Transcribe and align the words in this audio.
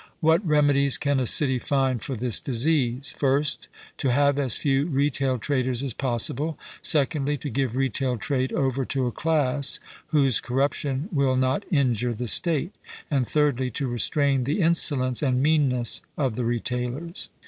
What 0.19 0.43
remedies 0.43 0.97
can 0.97 1.19
a 1.19 1.27
city 1.27 1.59
find 1.59 2.01
for 2.01 2.15
this 2.15 2.39
disease? 2.39 3.13
First, 3.19 3.67
to 3.99 4.09
have 4.11 4.39
as 4.39 4.57
few 4.57 4.87
retail 4.87 5.37
traders 5.37 5.83
as 5.83 5.93
possible; 5.93 6.57
secondly, 6.81 7.37
to 7.37 7.51
give 7.51 7.75
retail 7.75 8.17
trade 8.17 8.51
over 8.51 8.83
to 8.83 9.05
a 9.05 9.11
class 9.11 9.79
whose 10.07 10.39
corruption 10.41 11.07
will 11.11 11.35
not 11.37 11.65
injure 11.69 12.15
the 12.15 12.27
state; 12.27 12.73
and 13.11 13.27
thirdly, 13.27 13.69
to 13.69 13.87
restrain 13.87 14.45
the 14.45 14.61
insolence 14.61 15.21
and 15.21 15.39
meanness 15.43 16.01
of 16.17 16.35
the 16.35 16.45
retailers. 16.45 17.29